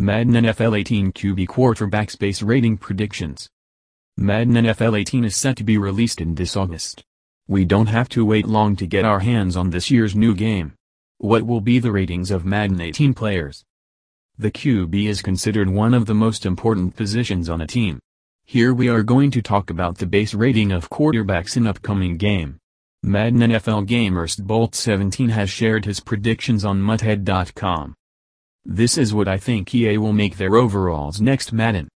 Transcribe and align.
Madden 0.00 0.34
NFL 0.34 0.78
18 0.78 1.10
QB 1.10 1.48
quarterback 1.48 2.16
base 2.20 2.40
rating 2.40 2.76
predictions. 2.76 3.48
Madden 4.16 4.54
NFL 4.54 4.96
18 4.96 5.24
is 5.24 5.34
set 5.34 5.56
to 5.56 5.64
be 5.64 5.76
released 5.76 6.20
in 6.20 6.36
this 6.36 6.56
August. 6.56 7.02
We 7.48 7.64
don't 7.64 7.88
have 7.88 8.08
to 8.10 8.24
wait 8.24 8.46
long 8.46 8.76
to 8.76 8.86
get 8.86 9.04
our 9.04 9.18
hands 9.18 9.56
on 9.56 9.70
this 9.70 9.90
year's 9.90 10.14
new 10.14 10.36
game. 10.36 10.74
What 11.16 11.42
will 11.42 11.60
be 11.60 11.80
the 11.80 11.90
ratings 11.90 12.30
of 12.30 12.44
Madden 12.44 12.80
18 12.80 13.12
players? 13.12 13.64
The 14.38 14.52
QB 14.52 15.08
is 15.08 15.20
considered 15.20 15.68
one 15.68 15.94
of 15.94 16.06
the 16.06 16.14
most 16.14 16.46
important 16.46 16.94
positions 16.94 17.48
on 17.48 17.60
a 17.60 17.66
team. 17.66 17.98
Here 18.44 18.72
we 18.72 18.88
are 18.88 19.02
going 19.02 19.32
to 19.32 19.42
talk 19.42 19.68
about 19.68 19.98
the 19.98 20.06
base 20.06 20.32
rating 20.32 20.70
of 20.70 20.90
quarterbacks 20.90 21.56
in 21.56 21.66
upcoming 21.66 22.18
game. 22.18 22.58
Madden 23.02 23.40
NFL 23.40 23.88
Gamerst 23.88 24.44
Bolt 24.44 24.76
17 24.76 25.30
has 25.30 25.50
shared 25.50 25.86
his 25.86 25.98
predictions 25.98 26.64
on 26.64 26.80
muthead.com. 26.80 27.96
This 28.70 28.98
is 28.98 29.14
what 29.14 29.28
I 29.28 29.38
think 29.38 29.74
EA 29.74 29.96
will 29.96 30.12
make 30.12 30.36
their 30.36 30.54
overalls 30.54 31.22
next 31.22 31.54
Madden. 31.54 31.88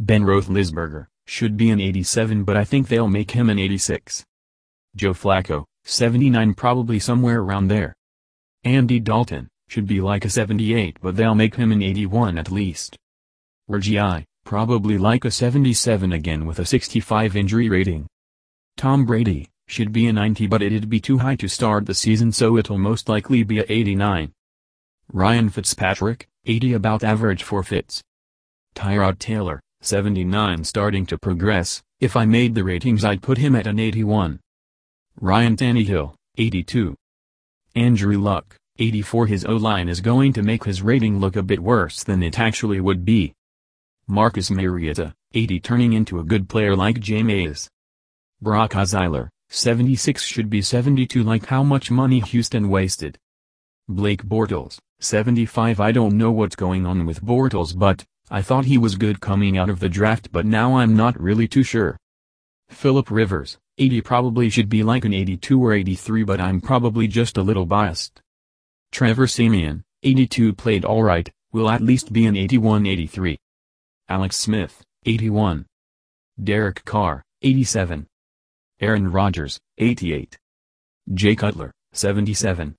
Ben 0.00 0.22
Roethlisberger, 0.22 1.06
should 1.26 1.58
be 1.58 1.68
an 1.68 1.82
87 1.82 2.44
but 2.44 2.56
I 2.56 2.64
think 2.64 2.88
they'll 2.88 3.08
make 3.08 3.32
him 3.32 3.50
an 3.50 3.58
86. 3.58 4.24
Joe 4.96 5.12
Flacco, 5.12 5.66
79 5.84 6.54
probably 6.54 6.98
somewhere 6.98 7.40
around 7.40 7.68
there. 7.68 7.94
Andy 8.64 9.00
Dalton, 9.00 9.48
should 9.68 9.86
be 9.86 10.00
like 10.00 10.24
a 10.24 10.30
78 10.30 10.96
but 11.02 11.14
they'll 11.14 11.34
make 11.34 11.56
him 11.56 11.72
an 11.72 11.82
81 11.82 12.38
at 12.38 12.50
least. 12.50 12.96
Reggie 13.68 14.24
probably 14.46 14.96
like 14.96 15.26
a 15.26 15.30
77 15.30 16.10
again 16.10 16.46
with 16.46 16.58
a 16.58 16.64
65 16.64 17.36
injury 17.36 17.68
rating. 17.68 18.06
Tom 18.78 19.04
Brady, 19.04 19.50
should 19.66 19.92
be 19.92 20.06
a 20.06 20.12
90 20.14 20.46
but 20.46 20.62
it'd 20.62 20.88
be 20.88 21.00
too 21.00 21.18
high 21.18 21.36
to 21.36 21.48
start 21.48 21.84
the 21.84 21.92
season 21.92 22.32
so 22.32 22.56
it'll 22.56 22.78
most 22.78 23.10
likely 23.10 23.42
be 23.42 23.58
a 23.58 23.66
89. 23.68 24.32
Ryan 25.12 25.48
Fitzpatrick, 25.48 26.28
80 26.44 26.74
about 26.74 27.02
average 27.02 27.42
for 27.42 27.62
Fitz. 27.62 28.02
Tyrod 28.74 29.18
Taylor, 29.18 29.58
79 29.80 30.64
starting 30.64 31.06
to 31.06 31.16
progress, 31.16 31.82
if 31.98 32.14
I 32.14 32.26
made 32.26 32.54
the 32.54 32.62
ratings 32.62 33.06
I'd 33.06 33.22
put 33.22 33.38
him 33.38 33.56
at 33.56 33.66
an 33.66 33.78
81. 33.78 34.38
Ryan 35.18 35.56
Tannehill, 35.56 36.14
82. 36.36 36.94
Andrew 37.74 38.18
Luck, 38.18 38.54
84 38.78 39.26
His 39.28 39.44
O-line 39.46 39.88
is 39.88 40.02
going 40.02 40.34
to 40.34 40.42
make 40.42 40.64
his 40.64 40.82
rating 40.82 41.18
look 41.18 41.36
a 41.36 41.42
bit 41.42 41.60
worse 41.60 42.04
than 42.04 42.22
it 42.22 42.38
actually 42.38 42.78
would 42.78 43.06
be. 43.06 43.32
Marcus 44.06 44.50
Mariota, 44.50 45.14
80 45.32 45.60
turning 45.60 45.94
into 45.94 46.20
a 46.20 46.24
good 46.24 46.50
player 46.50 46.76
like 46.76 47.00
Jameis. 47.00 47.66
Brock 48.42 48.72
Osweiler, 48.72 49.28
76 49.48 50.22
should 50.22 50.50
be 50.50 50.60
72 50.60 51.22
like 51.22 51.46
how 51.46 51.62
much 51.62 51.90
money 51.90 52.20
Houston 52.20 52.68
wasted. 52.68 53.16
Blake 53.88 54.22
Bortles, 54.22 54.78
75 55.00 55.80
I 55.80 55.92
don't 55.92 56.16
know 56.16 56.32
what's 56.32 56.56
going 56.56 56.84
on 56.84 57.06
with 57.06 57.24
Bortles 57.24 57.78
but, 57.78 58.04
I 58.30 58.42
thought 58.42 58.64
he 58.64 58.78
was 58.78 58.96
good 58.96 59.20
coming 59.20 59.56
out 59.56 59.70
of 59.70 59.80
the 59.80 59.88
draft 59.88 60.32
but 60.32 60.44
now 60.44 60.76
I'm 60.76 60.96
not 60.96 61.20
really 61.20 61.46
too 61.46 61.62
sure. 61.62 61.96
Philip 62.68 63.10
Rivers, 63.10 63.58
80 63.78 64.00
probably 64.02 64.50
should 64.50 64.68
be 64.68 64.82
like 64.82 65.04
an 65.04 65.14
82 65.14 65.64
or 65.64 65.72
83 65.72 66.24
but 66.24 66.40
I'm 66.40 66.60
probably 66.60 67.06
just 67.06 67.36
a 67.36 67.42
little 67.42 67.64
biased. 67.64 68.20
Trevor 68.90 69.26
Siemian, 69.26 69.84
82 70.02 70.52
played 70.54 70.84
alright, 70.84 71.30
will 71.52 71.70
at 71.70 71.80
least 71.80 72.12
be 72.12 72.26
an 72.26 72.34
81-83. 72.34 73.36
Alex 74.08 74.36
Smith, 74.36 74.82
81. 75.06 75.66
Derek 76.42 76.84
Carr, 76.84 77.22
87. 77.42 78.06
Aaron 78.80 79.10
Rodgers, 79.10 79.58
88. 79.78 80.38
Jay 81.14 81.34
Cutler, 81.34 81.72
77. 81.92 82.74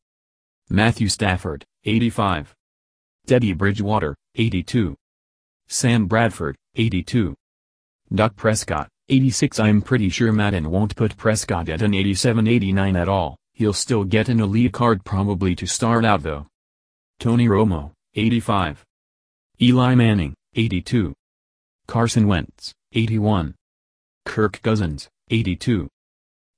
Matthew 0.70 1.10
Stafford, 1.10 1.66
85. 1.86 2.54
Teddy 3.26 3.54
Bridgewater, 3.54 4.16
82. 4.36 4.96
Sam 5.68 6.08
Bradford, 6.08 6.56
82. 6.76 7.36
Dak 8.14 8.36
Prescott, 8.36 8.90
86 9.08 9.60
I'm 9.60 9.82
pretty 9.82 10.10
sure 10.10 10.32
Madden 10.32 10.70
won't 10.72 10.96
put 10.96 11.16
Prescott 11.16 11.70
at 11.70 11.82
an 11.82 11.92
87-89 11.92 12.98
at 13.00 13.08
all, 13.08 13.38
he'll 13.54 13.74
still 13.74 14.04
get 14.04 14.30
an 14.30 14.40
elite 14.40 14.74
card 14.74 15.06
probably 15.06 15.56
to 15.56 15.66
start 15.66 16.06
out 16.06 16.24
though. 16.24 16.48
Tony 17.20 17.48
Romo, 17.48 17.92
85. 18.16 18.84
Eli 19.62 19.96
Manning, 19.96 20.34
82. 20.56 21.14
Carson 21.88 22.28
Wentz, 22.28 22.74
81. 22.94 23.56
Kirk 24.26 24.62
Cousins, 24.62 25.10
82. 25.30 25.88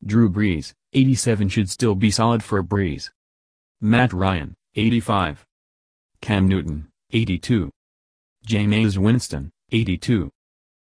Drew 0.05 0.29
Brees, 0.29 0.73
87 0.93 1.49
should 1.49 1.69
still 1.69 1.95
be 1.95 2.11
solid 2.11 2.43
for 2.43 2.63
Brees. 2.63 3.09
Matt 3.81 4.13
Ryan, 4.13 4.53
85. 4.73 5.45
Cam 6.21 6.47
Newton, 6.47 6.87
82. 7.11 7.69
Jameis 8.47 8.97
Winston, 8.97 9.51
82. 9.69 10.31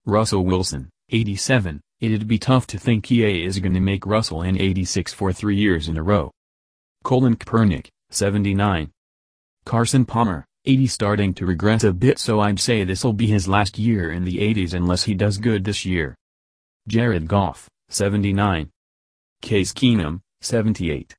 Russell 0.07 0.47
Wilson, 0.47 0.89
87. 1.11 1.83
It'd 2.01 2.27
be 2.27 2.39
tough 2.39 2.67
to 2.69 2.79
think 2.79 3.13
EA 3.13 3.45
is 3.45 3.59
gonna 3.59 3.83
make 3.83 4.07
Russell 4.07 4.41
an 4.41 4.59
86 4.59 5.13
for 5.13 5.31
three 5.31 5.57
years 5.57 5.89
in 5.89 5.99
a 5.99 6.03
row. 6.03 6.31
Colin 7.05 7.37
Kaepernick, 7.37 7.89
79. 8.09 8.93
Carson 9.67 10.07
Palmer, 10.07 10.47
80 10.65 10.87
starting 10.87 11.35
to 11.35 11.45
regress 11.45 11.85
a 11.85 11.93
bit 11.93 12.19
so 12.19 12.41
I'd 12.41 12.59
say 12.59 12.83
this'll 12.83 13.13
be 13.13 13.27
his 13.27 13.47
last 13.47 13.79
year 13.79 14.11
in 14.11 14.25
the 14.25 14.39
80s 14.39 14.73
unless 14.73 15.03
he 15.03 15.13
does 15.13 15.37
good 15.37 15.65
this 15.65 15.85
year. 15.85 16.17
Jared 16.89 17.29
Goff, 17.29 17.69
79. 17.91 18.71
Case 19.43 19.75
Keenum, 19.75 20.23
78. 20.41 21.15